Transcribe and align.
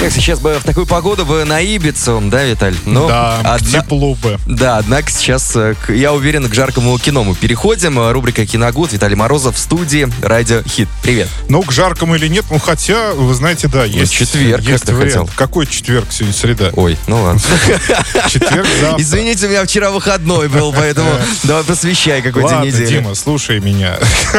Как 0.00 0.12
сейчас 0.12 0.38
бы 0.38 0.54
в 0.60 0.62
такую 0.62 0.86
погоду 0.86 1.26
бы 1.26 1.44
на 1.44 1.60
Ибицу, 1.60 2.22
да, 2.26 2.44
Виталь? 2.44 2.76
Ну, 2.84 3.08
да, 3.08 3.40
одна- 3.40 3.82
тепло 3.82 4.14
бы. 4.14 4.38
Да, 4.46 4.78
однако 4.78 5.10
сейчас, 5.10 5.56
э, 5.56 5.74
я 5.88 6.12
уверен, 6.12 6.48
к 6.48 6.54
жаркому 6.54 6.96
кино 6.98 7.24
мы 7.24 7.34
переходим. 7.34 7.98
Рубрика 8.12 8.46
«Киногуд», 8.46 8.92
Виталий 8.92 9.16
Морозов 9.16 9.56
в 9.56 9.58
студии 9.58 10.08
«Радио 10.22 10.62
Хит». 10.62 10.88
Привет. 11.02 11.28
Ну, 11.48 11.62
к 11.62 11.72
жаркому 11.72 12.14
или 12.14 12.28
нет, 12.28 12.44
ну, 12.48 12.58
хотя, 12.60 13.12
вы 13.12 13.34
знаете, 13.34 13.66
да, 13.66 13.84
есть... 13.84 14.12
четверг, 14.12 14.60
есть 14.62 14.80
как 14.84 14.90
ты 14.90 14.94
вариант. 14.94 15.12
хотел. 15.12 15.30
Какой 15.34 15.66
четверг 15.66 16.06
сегодня, 16.10 16.34
среда? 16.34 16.70
Ой, 16.74 16.96
ну 17.08 17.22
ладно. 17.22 17.40
Четверг, 18.28 18.66
завтра. 18.80 19.02
Извините, 19.02 19.46
у 19.46 19.50
меня 19.50 19.64
вчера 19.64 19.90
выходной 19.90 20.48
был, 20.48 20.72
поэтому 20.72 21.10
давай 21.42 21.64
посвящай 21.64 22.22
какой 22.22 22.48
день 22.48 22.60
недели. 22.60 22.86
Дима, 22.86 23.14
слушай 23.16 23.58
меня. 23.60 23.98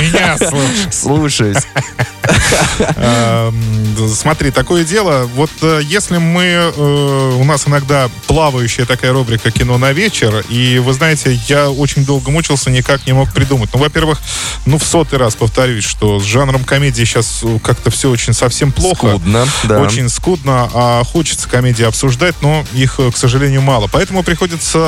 Меня 0.00 0.36
слушай. 0.38 0.92
Слушаюсь. 0.92 1.66
Эм, 2.96 4.08
Смотри, 4.14 4.50
такое 4.50 4.84
дело. 4.84 5.28
Вот 5.34 5.50
э, 5.62 5.80
если 5.84 6.18
мы... 6.18 6.42
э, 6.44 7.36
У 7.38 7.44
нас 7.44 7.66
иногда 7.66 8.08
плавающая 8.26 8.84
такая 8.84 9.12
рубрика 9.12 9.50
«Кино 9.50 9.78
на 9.78 9.92
вечер», 9.92 10.44
и, 10.48 10.78
вы 10.78 10.92
знаете, 10.92 11.38
я 11.48 11.70
очень 11.70 12.04
долго 12.04 12.30
мучился, 12.30 12.70
никак 12.70 13.06
не 13.06 13.12
мог 13.12 13.32
придумать. 13.32 13.70
Ну, 13.72 13.80
во-первых, 13.80 14.18
ну, 14.66 14.78
в 14.78 14.84
сотый 14.84 15.18
раз 15.18 15.34
повторюсь, 15.34 15.84
что 15.84 16.20
с 16.20 16.24
жанром 16.24 16.64
комедии 16.64 17.04
сейчас 17.04 17.42
как-то 17.62 17.90
все 17.90 18.10
очень 18.10 18.32
совсем 18.32 18.72
плохо. 18.72 19.10
Скудно, 19.10 19.46
да. 19.64 19.80
Очень 19.80 20.08
скудно, 20.08 20.70
а 20.74 21.04
хочется 21.04 21.48
комедии 21.48 21.84
обсуждать, 21.84 22.34
но 22.40 22.64
их, 22.74 22.98
э, 22.98 23.10
к 23.10 23.16
сожалению, 23.16 23.62
мало. 23.62 23.88
Поэтому 23.92 24.22
приходится 24.22 24.78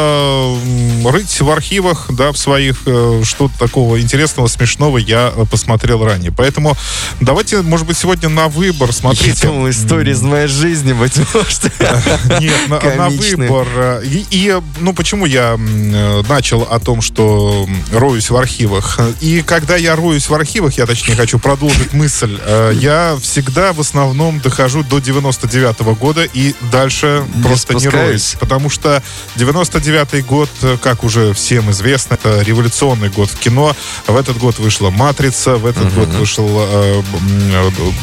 рыть 1.05 1.41
в 1.41 1.51
архивах, 1.51 2.07
да, 2.11 2.33
в 2.33 2.39
своих, 2.39 2.83
э, 2.87 3.23
что-то 3.25 3.59
такого 3.59 4.01
интересного, 4.01 4.47
смешного 4.49 4.99
я 4.99 5.33
э, 5.35 5.45
посмотрел 5.51 6.05
ранее. 6.05 6.33
Поэтому 6.33 6.77
давайте, 7.25 7.63
может 7.63 7.87
быть, 7.87 7.97
сегодня 7.97 8.29
на 8.29 8.49
выбор 8.49 8.89
Я 8.89 8.95
смотрите. 8.95 9.47
думал, 9.47 9.71
история 9.71 10.13
из 10.13 10.23
моей 10.23 10.47
жизни, 10.47 10.93
быть 10.93 11.19
может. 11.35 11.65
Нет, 12.41 12.69
на, 12.69 12.81
на 12.81 13.09
выбор. 13.09 13.67
И, 14.05 14.25
и, 14.31 14.61
ну, 14.81 14.93
почему 14.93 15.27
я 15.27 15.57
э, 15.59 16.23
начал 16.29 16.63
о 16.63 16.79
том, 16.79 17.01
что 17.03 17.67
роюсь 17.93 18.31
в 18.31 18.37
архивах? 18.37 18.99
И 19.21 19.43
когда 19.43 19.77
я 19.77 19.97
роюсь 19.97 20.29
в 20.29 20.35
архивах, 20.35 20.75
я, 20.79 20.87
точнее, 20.87 21.17
хочу 21.17 21.39
продолжить 21.39 21.93
мысль, 21.93 22.39
э, 22.45 22.73
я 22.75 23.17
всегда 23.21 23.73
в 23.73 23.81
основном 23.81 24.41
дохожу 24.41 24.83
до 24.83 24.99
99 24.99 25.81
года 25.99 26.25
и 26.25 26.55
дальше 26.73 27.25
Не 27.35 27.43
просто 27.43 27.75
не 27.75 27.81
спускаюсь. 27.81 28.07
роюсь. 28.09 28.37
Потому 28.41 28.71
что 28.71 29.03
99 29.37 30.25
год, 30.27 30.51
э, 30.63 30.77
как 30.83 31.05
уже 31.05 31.33
всем 31.35 31.71
известно, 31.71 32.15
это 32.15 32.43
революционный 32.43 33.09
год 33.09 33.31
в 33.31 33.39
кино. 33.39 33.75
В 34.07 34.17
этот 34.17 34.39
год 34.39 34.59
вышла 34.59 34.91
«Матрица», 34.91 35.57
в 35.57 35.67
этот 35.67 35.93
год 35.95 36.09
вышел 36.09 36.49
э, 36.49 37.03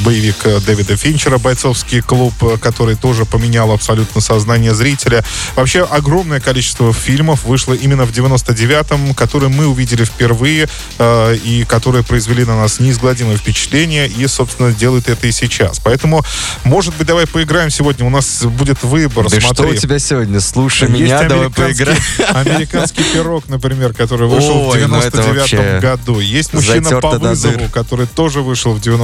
боевик 0.04 0.36
э, 0.46 0.60
Дэвида 0.60 0.98
Финчера 0.98 1.38
«Бойцовский 1.38 2.02
клуб», 2.02 2.34
э, 2.42 2.58
который 2.58 2.96
тоже 2.96 3.26
поменял 3.26 3.72
абсолютно 3.72 4.22
сознание 4.22 4.74
зрителя. 4.74 5.24
Вообще 5.56 5.84
огромное 5.84 6.40
количество 6.40 6.94
фильмов 6.94 7.46
вышло 7.46 7.74
именно 7.74 8.06
в 8.06 8.12
99-м, 8.12 9.14
которые 9.14 9.50
мы 9.50 9.68
увидели 9.68 10.04
впервые 10.04 10.68
э, 10.98 11.36
и 11.44 11.64
которые 11.66 12.04
произвели 12.04 12.46
на 12.46 12.58
нас 12.58 12.80
неизгладимое 12.80 13.38
впечатление 13.38 14.08
и, 14.08 14.28
собственно, 14.28 14.72
делают 14.72 15.10
это 15.10 15.28
и 15.28 15.32
сейчас. 15.32 15.80
Поэтому, 15.80 16.24
может 16.64 16.96
быть, 16.96 17.08
давай 17.08 17.28
поиграем 17.28 17.70
сегодня. 17.70 18.06
У 18.06 18.10
нас 18.10 18.44
будет 18.44 18.84
выбор. 18.84 19.30
Да 19.30 19.40
что 19.40 19.56
Смотри. 19.56 19.78
у 19.78 19.80
тебя 19.80 20.00
сегодня? 20.00 20.40
Слушай 20.40 20.90
Есть 20.90 21.02
меня, 21.02 21.24
давай 21.24 21.50
поиграем. 21.50 22.00
Американский 22.34 23.04
пирог, 23.14 23.48
например, 23.48 23.94
который 23.94 24.28
вышел 24.28 24.70
Ой, 24.70 24.84
в 24.84 24.88
ну 24.88 24.98
это 24.98 25.18
99 25.18 25.40
вообще 25.40 25.80
году. 25.80 26.20
Есть 26.20 26.54
мужчина 26.54 27.00
по 27.00 27.18
вызову, 27.18 27.70
который 27.70 28.08
тоже 28.08 28.42
вышел 28.42 28.74
в 28.74 28.82
99 28.82 29.01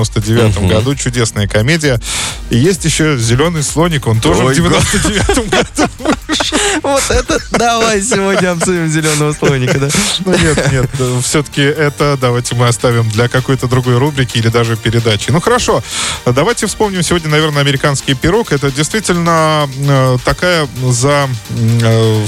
Мгм. 0.62 0.70
году. 0.70 0.96
Чудесная 0.96 1.48
комедия. 1.48 2.00
И 2.50 2.58
есть 2.58 2.86
еще 2.86 3.18
зеленый 3.18 3.64
слоник, 3.64 4.08
он 4.08 4.22
тоже 4.22 4.44
Ой, 4.44 4.54
в 4.54 4.56
99 4.56 5.50
году. 5.50 6.14
Вот 6.84 7.04
это 7.10 7.40
давай 7.52 8.02
сегодня 8.02 8.52
обсудим 8.52 8.88
зеленого 8.88 9.34
слоника, 9.34 9.80
да? 9.80 9.90
Ну 10.26 10.32
нет, 10.38 10.72
нет, 10.72 10.90
все-таки 11.24 11.62
это 11.62 12.18
давайте 12.20 12.56
мы 12.56 12.68
оставим 12.68 13.10
для 13.10 13.28
какой-то 13.28 13.68
другой 13.68 13.98
рубрики 13.98 14.38
или 14.38 14.50
даже 14.50 14.76
передачи. 14.76 15.32
Ну 15.32 15.42
хорошо, 15.42 15.84
давайте 16.26 16.68
вспомним 16.68 17.04
сегодня, 17.04 17.30
наверное, 17.30 17.62
американский 17.62 18.14
пирог. 18.14 18.52
Это 18.52 18.72
действительно 18.72 19.70
э, 19.78 20.18
такая 20.24 20.68
за 20.84 21.30
э, 21.50 22.26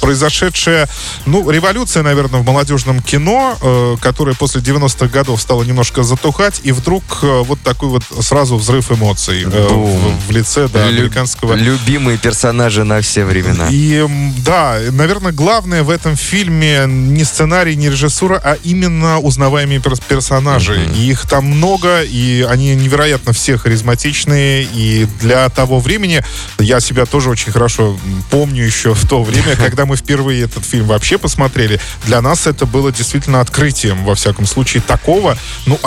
произошедшая, 0.00 0.88
ну, 1.26 1.48
революция, 1.50 2.02
наверное, 2.02 2.40
в 2.40 2.44
молодежном 2.44 3.00
кино, 3.00 3.56
э, 3.60 3.96
которая 4.00 4.34
после 4.34 4.60
90-х 4.60 5.08
годов 5.08 5.40
стала 5.40 5.62
немножко 5.62 6.02
затухать, 6.02 6.60
и 6.64 6.72
вдруг 6.72 7.02
э, 7.22 7.42
вот 7.44 7.60
такой 7.60 7.88
вот 7.88 8.02
сразу 8.20 8.56
взрыв 8.56 8.90
эмоций 8.92 9.42
э, 9.44 9.68
в, 9.68 10.26
в 10.26 10.30
лице 10.30 10.68
да, 10.72 10.86
Лю- 10.88 10.98
американского 10.98 11.54
Любимые 11.54 12.18
персонажи 12.18 12.84
на 12.84 13.00
все 13.00 13.24
времена. 13.24 13.68
и 13.70 14.06
да, 14.44 14.78
наверное, 14.90 15.32
главное 15.32 15.82
в 15.82 15.90
этом 15.90 16.16
фильме 16.16 16.84
не 16.86 17.24
сценарий, 17.24 17.76
не 17.76 17.88
режиссура, 17.90 18.40
а 18.42 18.56
именно 18.64 19.18
узнаваемые 19.20 19.80
перс- 19.80 20.00
персонажи. 20.00 20.88
И 20.96 21.10
их 21.10 21.26
там 21.28 21.44
много, 21.46 22.02
и 22.02 22.42
они 22.48 22.74
невероятно 22.74 23.32
все 23.32 23.56
харизматичные. 23.56 24.66
И 24.72 25.06
для 25.20 25.48
того 25.48 25.80
времени 25.80 26.22
я 26.58 26.80
себя 26.80 27.06
тоже 27.06 27.30
очень 27.30 27.52
хорошо 27.52 27.98
помню 28.30 28.64
еще 28.64 28.94
в 28.94 29.06
то 29.08 29.22
время, 29.22 29.56
когда 29.56 29.86
мы 29.86 29.96
впервые 29.96 30.42
этот 30.44 30.64
фильм 30.64 30.86
вообще 30.86 31.18
посмотрели. 31.18 31.80
Для 32.06 32.20
нас 32.20 32.46
это 32.46 32.66
было 32.66 32.92
действительно 32.92 33.40
открытием, 33.40 34.04
во 34.04 34.14
всяком 34.14 34.46
случае, 34.46 34.82
такого, 34.82 35.36
ну, 35.66 35.78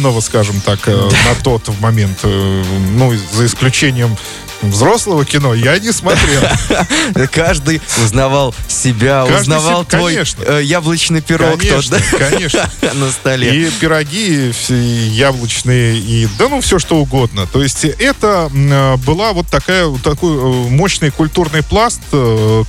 откровенного, 0.00 0.20
скажем 0.20 0.60
так, 0.60 0.80
э, 0.88 0.92
на 1.28 1.34
тот 1.42 1.68
момент. 1.80 2.18
э, 2.22 2.62
Ну, 2.96 3.12
за 3.32 3.46
исключением 3.46 4.16
взрослого 4.62 5.24
кино 5.24 5.54
я 5.54 5.78
не 5.78 5.92
смотрел. 5.92 6.42
Каждый 7.32 7.80
узнавал 8.04 8.54
себя, 8.68 9.24
Каждый 9.26 9.40
узнавал 9.42 9.82
себе- 9.82 9.90
твой 9.98 10.12
конечно. 10.14 10.44
э, 10.46 10.62
яблочный 10.64 11.20
пирог 11.20 11.52
тот, 11.52 11.60
Конечно, 11.60 11.98
да? 11.98 12.28
конечно. 12.28 12.70
на 12.94 13.10
столе. 13.10 13.66
И 13.66 13.70
пироги, 13.70 14.52
и 14.68 14.72
яблочные, 14.74 15.98
и 15.98 16.28
да 16.38 16.48
ну 16.48 16.60
все 16.60 16.78
что 16.78 16.96
угодно. 16.96 17.46
То 17.46 17.62
есть 17.62 17.84
это 17.84 18.50
э, 18.52 18.96
была 18.98 19.32
вот 19.32 19.46
такая 19.48 19.86
вот 19.86 20.02
такой 20.02 20.32
э, 20.36 20.68
мощный 20.70 21.10
культурный 21.10 21.62
пласт 21.62 22.00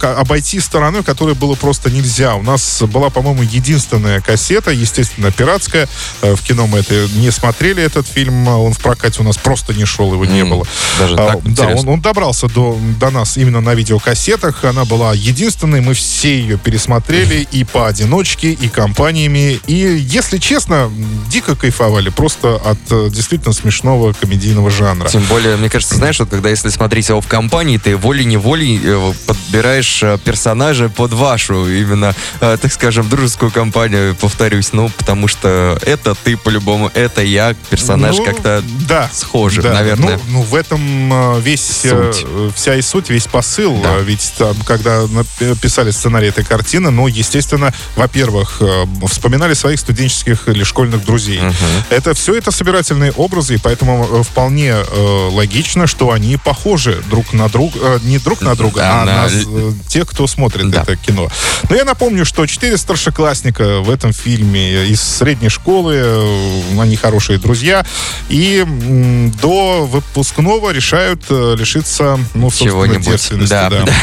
обойти 0.02 0.60
стороной, 0.60 1.04
которой 1.04 1.36
было 1.36 1.56
просто 1.56 1.90
нельзя. 1.90 2.36
У 2.36 2.44
нас 2.44 2.82
была, 2.84 3.10
по-моему, 3.10 3.44
единственная 3.44 4.22
кассета, 4.22 4.72
естественно, 4.72 5.32
пиратская. 5.32 5.88
В 6.22 6.38
кино 6.42 6.68
мы 6.68 6.80
это 6.80 7.08
не 7.16 7.32
смотрели 7.32 7.82
этот 7.84 8.08
фильм, 8.08 8.48
он 8.48 8.74
в 8.74 8.80
прокате 8.80 9.22
у 9.22 9.24
нас 9.24 9.38
просто 9.38 9.74
не 9.74 9.86
шел, 9.86 10.12
его 10.14 10.26
не 10.26 10.44
было. 10.44 10.66
даже 11.00 11.16
А, 11.16 11.34
так? 11.34 11.40
да. 11.44 11.66
Он, 11.82 11.90
он 11.96 12.02
добрался 12.02 12.48
до, 12.48 12.78
до 13.00 13.10
нас 13.10 13.38
именно 13.38 13.62
на 13.62 13.74
видеокассетах. 13.74 14.64
Она 14.64 14.86
была 14.86 15.14
единственной. 15.14 15.82
Мы 15.82 15.94
все 15.94 16.40
ее 16.40 16.58
пересмотрели 16.58 17.48
и 17.52 17.64
поодиночке, 17.64 18.52
и 18.52 18.68
компаниями. 18.68 19.60
И, 19.68 19.76
если 19.76 20.38
честно, 20.38 20.92
дико 21.30 21.56
кайфовали 21.56 22.10
просто 22.10 22.56
от 22.56 22.80
э, 22.90 23.10
действительно 23.10 23.54
смешного 23.54 24.14
комедийного 24.14 24.70
жанра. 24.70 25.08
Тем 25.08 25.24
более, 25.24 25.58
мне 25.58 25.70
кажется, 25.70 25.96
знаешь, 25.96 26.20
вот 26.20 26.30
когда 26.30 26.50
если 26.50 26.70
смотреть 26.70 27.10
его 27.10 27.22
в 27.22 27.28
компании, 27.28 27.78
ты 27.78 27.96
волей-неволей 27.96 28.80
э, 28.84 29.14
подбираешь 29.26 30.04
э, 30.04 30.18
персонажа 30.24 30.90
под 30.90 31.14
вашу, 31.14 31.68
именно, 31.68 32.16
так 32.40 32.72
скажем, 32.72 33.08
дружескую 33.10 33.52
компанию, 33.52 34.16
повторюсь, 34.16 34.74
ну, 34.74 34.90
потому 34.98 35.28
что 35.28 35.80
это 35.82 36.16
ты 36.16 36.38
по-любому, 36.38 36.92
это 36.94 37.22
я, 37.22 37.56
персонаж 37.70 38.18
Ну, 38.18 38.26
как-то 38.26 38.64
да, 38.88 39.10
схожи, 39.12 39.62
да. 39.62 39.74
наверное. 39.74 40.18
Ну, 40.28 40.40
ну, 40.40 40.42
в 40.42 40.56
этом 40.56 41.42
весь, 41.42 41.62
э, 41.86 42.12
Суть. 42.14 42.26
э, 42.28 42.50
вся 42.56 42.76
и 42.76 42.82
суть, 42.82 43.10
весь 43.10 43.28
посыл. 43.28 43.80
Да. 43.82 43.98
Э, 43.98 44.04
Ведь 44.04 44.34
там, 44.38 44.56
когда 44.66 45.02
писали 45.62 45.92
сценарий 45.92 46.28
этой 46.28 46.44
картины, 46.44 46.90
ну, 46.92 47.08
естественно, 47.08 47.74
во-первых, 47.96 48.58
э, 48.62 48.86
вспоминали 49.08 49.54
своих 49.54 49.80
студенческих 49.80 50.48
или 50.48 50.64
школьных 50.64 51.06
друзей. 51.06 51.40
Мгм. 51.42 51.56
Это 51.90 52.14
все 52.14 52.36
это 52.36 52.52
собирательные 52.52 53.12
образы, 53.12 53.56
и 53.56 53.58
поэтому 53.58 54.08
э, 54.12 54.24
вполне 54.24 54.70
э, 54.70 55.30
логично, 55.32 55.88
что 55.88 56.12
они 56.12 56.38
похожи 56.38 57.02
друг 57.10 57.34
на 57.34 57.50
друга, 57.50 58.00
не 58.04 58.18
друг 58.20 58.42
на 58.42 58.56
друга, 58.56 58.78
Да, 58.82 59.02
а 59.02 59.06
на 59.06 59.12
на 59.24 59.28
э, 59.32 59.72
тех, 59.88 60.08
кто 60.08 60.28
смотрит 60.28 60.70
Да. 60.70 60.82
это 60.82 60.96
кино. 60.96 61.28
Но 61.70 61.76
я 61.76 61.84
напомню, 61.86 62.26
что 62.26 62.46
четыре 62.46 62.78
старшеклассника 62.78 63.80
в 63.82 63.90
этом 63.90 64.14
фильме 64.14 64.86
из 64.88 65.02
средней 65.02 65.50
школы, 65.50 65.96
э, 65.98 66.80
они 66.80 66.96
хорошие 66.96 67.40
друзья, 67.40 67.86
и 68.30 68.66
до 69.42 69.86
выпускного 69.86 70.72
решают 70.72 71.24
э, 71.30 71.56
лишиться, 71.62 72.20
ну, 72.34 72.50
собственно, 72.50 73.00
девственности. 73.00 73.50
Да, 73.50 73.70
да. 73.70 73.84
да. 73.86 73.94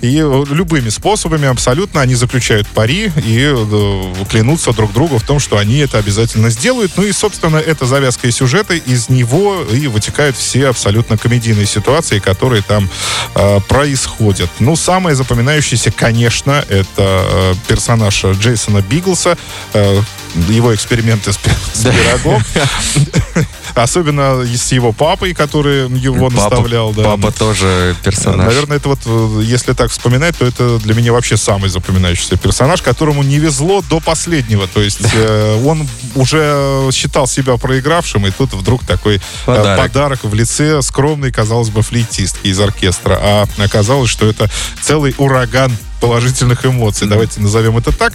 И 0.00 0.18
э, 0.18 0.44
любыми 0.50 0.88
способами 0.88 1.46
абсолютно 1.46 2.00
они 2.00 2.14
заключают 2.14 2.66
пари 2.68 3.10
и 3.16 3.52
э, 3.54 4.14
клянутся 4.28 4.72
друг 4.72 4.92
другу 4.92 5.18
в 5.18 5.22
том, 5.22 5.38
что 5.38 5.58
они 5.58 5.78
это 5.78 5.98
обязательно 5.98 6.50
сделают. 6.50 6.92
Ну 6.96 7.04
и, 7.04 7.12
собственно, 7.12 7.56
это 7.56 7.86
завязка 7.86 8.26
и 8.26 8.30
сюжета. 8.30 8.74
Из 8.74 9.08
него 9.08 9.62
и 9.62 9.86
вытекают 9.86 10.36
все 10.36 10.68
абсолютно 10.68 11.16
комедийные 11.16 11.66
ситуации, 11.66 12.18
которые 12.18 12.62
там 12.62 12.90
э, 13.34 13.60
происходят. 13.68 14.50
Ну, 14.58 14.76
самое 14.76 15.16
запоминающееся, 15.16 15.90
конечно, 15.90 16.64
это 16.68 16.84
э, 16.98 17.54
персонаж 17.68 18.24
Джейсона 18.24 18.82
Биглса, 18.82 19.38
э, 19.72 20.00
его 20.48 20.74
эксперименты 20.74 21.32
с, 21.32 21.36
с 21.72 21.82
пирогом. 21.84 22.42
Особенно 23.74 24.44
с 24.46 24.70
его 24.72 24.92
папой, 24.92 25.34
который 25.34 25.88
его 25.98 26.30
Папа- 26.30 26.34
наставлял. 26.50 26.92
да. 26.92 27.02
Папа 27.02 27.32
тоже 27.32 27.96
персонаж. 28.04 28.46
Наверное, 28.46 28.76
это 28.76 28.88
вот, 28.88 29.00
э, 29.04 29.40
если 29.42 29.72
так 29.72 29.90
вспоминать, 29.90 30.36
то 30.38 30.44
это 30.46 30.78
для 30.78 30.94
меня 30.94 31.12
вообще 31.12 31.36
самый 31.36 31.68
запоминающийся 31.70 32.36
персонаж, 32.36 32.82
которому 32.82 33.22
не 33.24 33.38
везло 33.38 33.82
до 33.90 33.98
последнего. 33.98 34.68
То 34.68 34.80
есть 34.80 35.00
э, 35.12 35.62
он 35.64 35.88
уже 36.14 36.88
считал 36.92 37.26
себя 37.26 37.56
проигравшим, 37.56 38.26
и 38.26 38.30
тут 38.30 38.52
вдруг 38.52 38.84
такой 38.84 39.16
э, 39.16 39.20
Подарок. 39.46 39.78
подарок 39.80 40.20
в 40.24 40.34
лице 40.34 40.80
скромной, 40.82 41.32
казалось 41.32 41.70
бы, 41.70 41.82
флейтистки 41.82 42.46
из 42.46 42.60
оркестра. 42.60 43.18
А 43.20 43.46
оказалось, 43.58 44.10
что 44.10 44.26
это 44.28 44.48
целый 44.82 45.14
ураган 45.18 45.76
положительных 46.06 46.66
эмоций. 46.66 47.08
Давайте 47.08 47.40
назовем 47.40 47.78
это 47.78 47.92
так. 47.96 48.12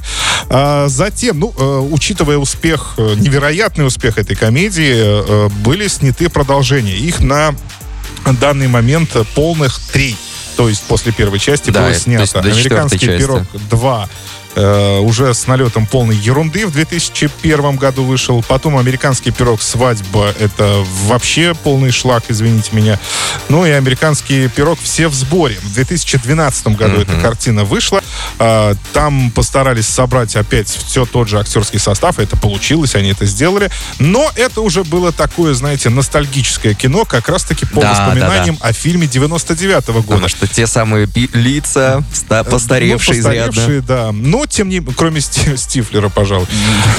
А, 0.50 0.88
затем, 0.88 1.40
ну, 1.40 1.54
э, 1.58 1.88
учитывая 1.92 2.38
успех, 2.38 2.94
э, 2.98 3.16
невероятный 3.18 3.86
успех 3.86 4.18
этой 4.18 4.36
комедии, 4.36 4.94
э, 4.96 5.50
были 5.64 5.88
сняты 5.88 6.30
продолжения. 6.30 6.96
Их 6.96 7.20
на 7.20 7.56
данный 8.40 8.68
момент 8.68 9.16
полных 9.34 9.80
три. 9.92 10.16
То 10.56 10.68
есть 10.68 10.84
после 10.84 11.12
первой 11.12 11.40
части 11.40 11.70
Да, 11.70 11.84
было 11.84 11.94
снято. 11.94 12.40
Американский 12.40 13.00
части. 13.00 13.20
пирог 13.22 13.44
2 13.70 14.10
э, 14.56 14.98
уже 15.00 15.34
с 15.34 15.48
налетом 15.48 15.86
полной 15.86 16.16
ерунды 16.16 16.66
в 16.66 16.72
2001 16.72 17.76
году 17.78 18.04
вышел. 18.04 18.44
Потом 18.48 18.78
«Американский 18.78 19.32
пирог. 19.32 19.62
Свадьба»— 19.62 20.34
это 20.40 20.84
вообще 21.06 21.54
полный 21.54 21.92
шлак, 21.92 22.24
извините 22.30 22.70
меня. 22.74 23.00
Ну 23.50 23.66
и 23.66 23.70
«Американский 23.72 24.48
пирог. 24.50 24.80
Все 24.82 25.08
в 25.08 25.14
сборе». 25.14 25.56
В 25.62 25.74
2012 25.74 26.68
году 26.76 26.94
Мгм. 26.94 27.02
эта 27.02 27.20
картина 27.22 27.64
вышла. 27.64 28.02
А, 28.40 28.76
Там 28.94 29.32
постарались 29.32 29.88
собрать 29.88 30.36
опять 30.36 30.68
все 30.70 31.06
тот 31.06 31.28
же 31.28 31.40
актерский 31.40 31.80
состав. 31.80 32.20
Это 32.20 32.38
получилось, 32.38 32.96
они 32.96 33.10
это 33.10 33.26
сделали. 33.26 33.70
Но 34.00 34.32
это 34.36 34.62
уже 34.62 34.84
было 34.84 35.12
такое, 35.12 35.54
знаете, 35.54 35.90
ностальгическое 35.90 36.74
кино, 36.74 37.06
как 37.06 37.30
раз-таки 37.30 37.66
по 37.66 37.82
Да, 37.82 37.94
да, 37.94 38.06
воспоминаниям 38.06 38.58
о 38.62 38.74
фильме 38.74 39.08
99 39.08 39.88
года. 39.88 40.02
Потому 40.04 40.28
что 40.28 40.48
те 40.48 40.68
самые 40.68 41.08
лица, 41.34 42.04
ста- 42.14 42.44
постаревшие 42.44 43.22
Ну, 43.22 43.24
постаревшие, 43.24 43.82
да. 43.82 44.12
Но, 44.12 44.46
тем 44.46 44.70
не 44.70 44.80
кроме 44.80 45.22
Сти- 45.22 45.58
Стифлера, 45.58 46.10
пожалуй. 46.10 46.48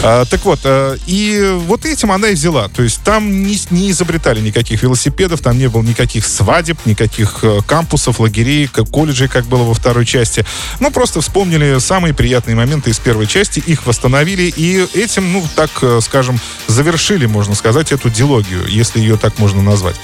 А, 0.02 0.24
так 0.24 0.44
вот, 0.44 0.60
а, 0.64 0.96
и 1.06 1.56
вот 1.66 1.84
этим 1.84 2.12
она 2.12 2.28
и 2.28 2.34
взяла. 2.34 2.68
То 2.68 2.82
есть 2.82 3.02
там 3.02 3.44
не, 3.44 3.58
не 3.70 3.90
изобретали 3.90 4.40
никаких 4.40 4.82
велосипедов, 4.82 5.40
там 5.40 5.58
не 5.58 5.68
было 5.68 5.82
никаких 5.82 6.24
свадеб, 6.26 6.78
никаких 6.84 7.38
э, 7.42 7.60
кампусов, 7.66 8.20
лагерей, 8.20 8.68
колледжей, 8.68 9.28
как 9.28 9.46
было 9.46 9.64
во 9.64 9.74
второй 9.74 10.06
части. 10.06 10.44
Ну, 10.78 10.90
просто 10.90 11.09
вспомнили 11.18 11.78
самые 11.80 12.14
приятные 12.14 12.54
моменты 12.54 12.90
из 12.90 12.98
первой 12.98 13.26
части, 13.26 13.58
их 13.58 13.86
восстановили, 13.86 14.42
и 14.56 14.86
этим, 14.94 15.32
ну, 15.32 15.44
так 15.56 15.70
э, 15.82 15.98
скажем, 16.02 16.38
завершили, 16.68 17.26
можно 17.26 17.54
сказать, 17.54 17.90
эту 17.90 18.10
дилогию, 18.10 18.66
если 18.68 19.00
ее 19.00 19.16
так 19.16 19.38
можно 19.38 19.62
назвать. 19.62 19.96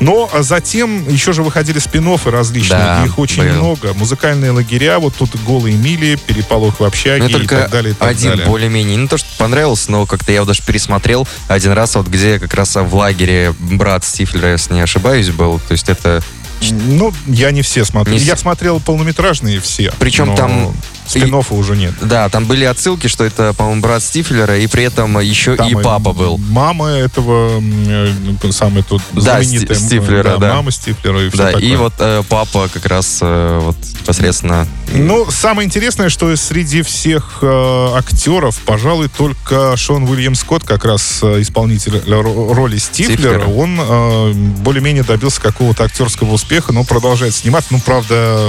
Но 0.00 0.30
затем 0.40 1.06
еще 1.08 1.32
же 1.32 1.42
выходили 1.42 1.78
спин 1.78 2.04
различные, 2.26 2.78
Да, 2.78 3.04
их 3.04 3.18
очень 3.18 3.42
был. 3.42 3.52
много. 3.54 3.94
Музыкальные 3.94 4.50
лагеря, 4.50 4.98
вот 4.98 5.14
тут 5.16 5.30
голые 5.42 5.76
мили, 5.76 6.16
переполох 6.26 6.80
в 6.80 6.84
общаге 6.84 7.24
Мне 7.24 7.30
и 7.30 7.32
только 7.32 7.56
так 7.56 7.70
далее. 7.70 7.92
И 7.92 7.94
так 7.94 8.08
один 8.08 8.30
далее. 8.30 8.46
более-менее, 8.46 8.96
не 8.96 9.08
то, 9.08 9.16
что 9.16 9.28
понравился, 9.38 9.90
но 9.90 10.06
как-то 10.06 10.30
я 10.32 10.36
его 10.36 10.46
даже 10.46 10.62
пересмотрел 10.62 11.26
один 11.48 11.72
раз, 11.72 11.94
вот 11.96 12.06
где 12.06 12.38
как 12.38 12.52
раз 12.54 12.76
в 12.76 12.94
лагере 12.94 13.54
брат 13.58 14.04
Стифлера, 14.04 14.52
если 14.52 14.74
не 14.74 14.80
ошибаюсь, 14.80 15.30
был. 15.30 15.60
То 15.66 15.72
есть 15.72 15.88
это... 15.88 16.22
Ну, 16.60 17.12
я 17.26 17.50
не 17.50 17.62
все 17.62 17.84
смотрел. 17.84 18.16
Не 18.16 18.22
я 18.22 18.36
смотрел 18.36 18.80
полнометражные 18.80 19.60
все. 19.60 19.92
Причем 19.98 20.26
но 20.28 20.36
там 20.36 20.74
спин 21.06 21.34
уже 21.50 21.76
нет. 21.76 21.94
Да, 22.02 22.28
там 22.28 22.46
были 22.46 22.64
отсылки, 22.64 23.06
что 23.06 23.24
это, 23.24 23.52
по-моему, 23.54 23.80
брат 23.82 24.02
Стифлера, 24.02 24.58
и 24.58 24.66
при 24.66 24.84
этом 24.84 25.18
еще 25.20 25.56
Там 25.56 25.68
и 25.68 25.82
папа 25.82 26.12
был. 26.12 26.38
Мама 26.38 26.88
этого, 26.90 27.60
э, 27.60 28.12
самый 28.50 28.82
тут 28.82 29.02
Да, 29.12 29.42
знаменитая. 29.42 29.76
Стифлера, 29.78 30.36
да. 30.38 30.54
Мама 30.54 30.70
Стифлера 30.70 31.24
и 31.24 31.28
все 31.28 31.38
Да, 31.38 31.46
такое. 31.52 31.62
и 31.62 31.76
вот 31.76 31.94
э, 31.98 32.22
папа 32.28 32.68
как 32.72 32.86
раз 32.86 33.18
э, 33.20 33.60
вот 33.62 33.76
непосредственно... 34.00 34.66
Ну, 34.92 35.30
самое 35.30 35.66
интересное, 35.66 36.08
что 36.08 36.34
среди 36.36 36.82
всех 36.82 37.38
э, 37.42 37.88
актеров, 37.96 38.58
пожалуй, 38.64 39.08
только 39.08 39.76
Шон 39.76 40.04
Уильям 40.04 40.34
Скотт, 40.34 40.64
как 40.64 40.84
раз 40.84 41.20
э, 41.22 41.40
исполнитель 41.40 41.96
ро- 41.96 42.54
роли 42.54 42.78
Стифлера, 42.78 43.40
Стифлера. 43.40 43.46
он 43.48 43.78
э, 43.80 44.32
более-менее 44.62 45.02
добился 45.04 45.40
какого-то 45.40 45.84
актерского 45.84 46.32
успеха, 46.32 46.72
но 46.72 46.84
продолжает 46.84 47.34
сниматься. 47.34 47.72
Ну, 47.72 47.80
правда, 47.84 48.46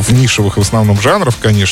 в 0.00 0.12
нишевых 0.12 0.56
в 0.56 0.60
основном 0.60 1.00
жанров, 1.00 1.36
конечно. 1.40 1.67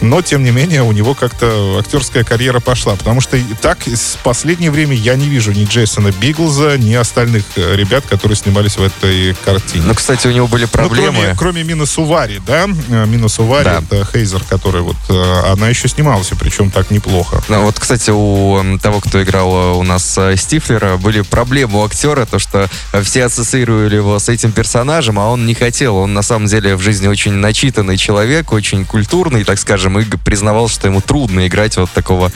Но, 0.00 0.22
тем 0.22 0.42
не 0.44 0.50
менее, 0.50 0.82
у 0.82 0.92
него 0.92 1.14
как-то 1.14 1.78
актерская 1.80 2.24
карьера 2.24 2.60
пошла. 2.60 2.96
Потому 2.96 3.20
что 3.20 3.38
так 3.60 3.78
в 3.86 4.16
последнее 4.22 4.70
время 4.70 4.94
я 4.94 5.16
не 5.16 5.28
вижу 5.28 5.52
ни 5.52 5.64
Джейсона 5.64 6.12
Биглза, 6.12 6.78
ни 6.78 6.94
остальных 6.94 7.44
э, 7.56 7.76
ребят, 7.76 8.04
которые 8.06 8.36
снимались 8.36 8.76
в 8.76 8.82
этой 8.82 9.34
картине. 9.44 9.84
Ну, 9.86 9.94
кстати, 9.94 10.26
у 10.26 10.30
него 10.30 10.46
были 10.46 10.62
Ну, 10.64 10.68
проблемы. 10.68 11.18
кроме, 11.20 11.34
кроме 11.36 11.64
Мина 11.64 11.86
Сувари, 11.86 12.40
да? 12.46 12.66
Э, 12.88 13.06
Мина 13.06 13.28
Сувари, 13.28 13.64
Да. 13.64 13.82
это 13.82 14.04
Хейзер, 14.12 14.42
который 14.48 14.82
вот... 14.82 14.96
э, 15.08 15.52
Она 15.52 15.68
еще 15.68 15.88
снималась, 15.88 16.32
и 16.32 16.34
причем 16.34 16.70
так 16.70 16.90
неплохо. 16.90 17.42
Ну, 17.48 17.62
вот, 17.62 17.78
кстати, 17.78 18.10
у 18.10 18.78
того, 18.82 19.00
кто 19.00 19.22
играл 19.22 19.78
у 19.78 19.82
нас 19.82 20.18
Стифлера, 20.36 20.96
были 20.96 21.20
проблемы 21.22 21.80
у 21.80 21.84
актера, 21.84 22.26
то, 22.26 22.38
что 22.38 22.68
все 23.02 23.24
ассоциировали 23.24 23.96
его 23.96 24.18
с 24.18 24.28
этим 24.28 24.52
персонажем, 24.52 25.18
а 25.18 25.28
он 25.30 25.46
не 25.46 25.54
хотел. 25.54 25.96
Он, 25.96 26.12
на 26.14 26.22
самом 26.22 26.46
деле, 26.46 26.76
в 26.76 26.80
жизни 26.80 27.06
очень 27.08 27.32
начитанный 27.32 27.96
человек, 27.96 28.52
очень 28.52 28.84
культурный, 28.84 29.23
так 29.44 29.58
скажем, 29.58 29.98
и 29.98 30.04
признавал, 30.04 30.68
что 30.68 30.86
ему 30.88 31.00
трудно 31.00 31.46
играть 31.46 31.76
вот 31.76 31.90
такого 31.90 32.30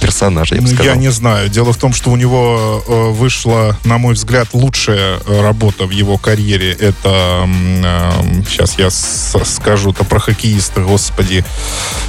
персонажа, 0.00 0.54
я 0.54 0.60
бы 0.60 0.68
Ну, 0.68 0.74
сказал. 0.74 0.94
Я 0.94 1.00
не 1.00 1.10
знаю. 1.10 1.48
Дело 1.48 1.72
в 1.72 1.76
том, 1.76 1.92
что 1.92 2.10
у 2.10 2.16
него 2.16 2.84
э, 2.86 3.10
вышла, 3.10 3.78
на 3.84 3.98
мой 3.98 4.14
взгляд, 4.14 4.48
лучшая 4.52 5.20
э, 5.24 5.40
работа 5.42 5.86
в 5.86 5.90
его 5.90 6.18
карьере. 6.18 6.72
Это, 6.72 7.48
сейчас 8.48 8.78
я 8.78 8.90
с- 8.90 9.36
скажу-то 9.44 10.04
про 10.04 10.18
хоккеиста, 10.18 10.80
господи. 10.80 11.44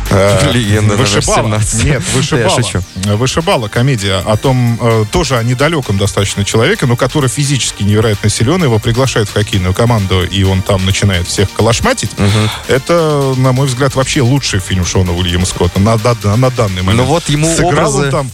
Э, 0.09 0.51
Легенда 0.51 0.95
Вышибала. 0.95 1.37
17. 1.61 1.83
Нет, 1.83 2.03
Вышибала. 2.13 2.61
я 3.05 3.15
Вышибала 3.15 3.67
комедия 3.67 4.17
о 4.25 4.37
том, 4.37 4.79
тоже 5.11 5.37
о 5.37 5.43
недалеком 5.43 5.97
достаточно 5.97 6.43
человеке, 6.45 6.85
но 6.85 6.95
который 6.95 7.29
физически 7.29 7.83
невероятно 7.83 8.29
силен, 8.29 8.63
его 8.63 8.79
приглашают 8.79 9.29
в 9.29 9.33
хоккейную 9.33 9.73
команду, 9.73 10.23
и 10.23 10.43
он 10.43 10.61
там 10.61 10.85
начинает 10.85 11.27
всех 11.27 11.51
калашматить. 11.53 12.11
Мгм. 12.17 12.49
Это, 12.67 13.33
на 13.37 13.51
мой 13.51 13.67
взгляд, 13.67 13.95
вообще 13.95 14.06
лучший 14.15 14.59
фильм 14.59 14.86
Шона 14.86 15.12
Уильяма 15.13 15.45
Скотта 15.45 15.80
на, 15.80 15.98
да- 15.98 16.15
на 16.38 16.50
данный 16.50 16.81
момент. 16.81 16.98
Ну 17.01 17.04
вот 17.06 17.30
ему 17.30 17.48
Сыграл 17.54 17.71
образы- 17.94 18.06
он 18.06 18.12
там 18.12 18.31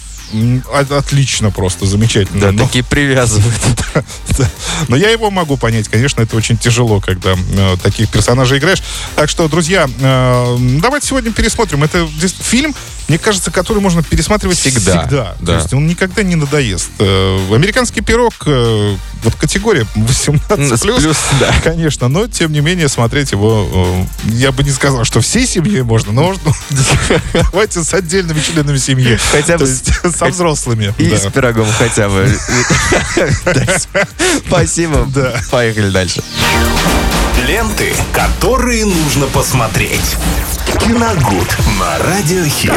отлично 0.98 1.52
просто, 1.52 1.86
замечательно. 1.86 2.42
Да, 2.42 2.52
но, 2.52 2.66
такие 2.66 2.84
привязывают. 2.84 3.56
Но 4.88 4.96
я 4.96 5.10
его 5.10 5.30
могу 5.32 5.58
понять, 5.58 5.88
конечно, 5.88 6.22
это 6.22 6.36
очень 6.36 6.58
тяжело, 6.58 7.00
когда 7.00 7.36
э, 7.36 7.78
таких 7.82 8.10
персонажей 8.10 8.60
играешь. 8.60 8.82
Так 9.16 9.30
что, 9.30 9.48
друзья, 9.48 9.88
э, 10.00 10.58
давайте 10.82 11.08
сегодня 11.08 11.32
пересмотрим. 11.32 11.84
Это 11.84 12.08
здесь 12.18 12.36
фильм, 12.40 12.74
мне 13.08 13.18
кажется, 13.18 13.52
который 13.52 13.80
можно 13.80 14.02
пересматривать 14.02 14.58
Всегда, 14.58 15.04
То 15.04 15.36
да. 15.40 15.56
есть 15.58 15.74
он 15.74 15.88
никогда 15.88 16.24
не 16.24 16.36
надоест. 16.36 16.90
Э, 17.00 17.54
Американский 17.54 18.02
пирог, 18.02 18.34
э, 18.46 18.96
вот 19.24 19.36
категория 19.36 19.86
18 19.96 20.80
С 20.80 20.82
плюс, 20.82 21.18
да. 21.40 21.54
Конечно, 21.64 22.08
но 22.08 22.28
тем 22.28 22.52
не 22.52 22.62
менее 22.62 22.88
смотреть 22.88 23.32
его, 23.32 24.08
э, 24.26 24.30
я 24.32 24.52
бы 24.52 24.64
не 24.64 24.72
сказал, 24.72 25.04
что 25.04 25.22
всей 25.22 25.46
семье 25.46 25.84
можно, 25.84 26.14
но 26.14 26.34
давайте 27.34 27.84
с 27.84 27.94
отдельными 27.94 28.40
членами 28.40 28.78
семьи. 28.78 29.18
Хотя 29.32 29.58
То 29.58 29.66
бы 29.66 30.12
со 30.18 30.26
взрослыми. 30.28 30.94
И 30.98 31.16
с 31.16 31.30
пирогом 31.32 31.68
хотя 31.78 32.10
бы. 32.10 32.28
Спасибо. 34.48 35.08
Да. 35.14 35.40
Поехали 35.52 35.90
дальше. 35.90 36.24
Ленты, 37.48 37.94
которые 38.14 38.86
нужно 38.86 39.28
посмотреть. 39.28 40.16
Киногуд 40.80 41.58
на 41.80 42.00
радиохит. 42.00 42.72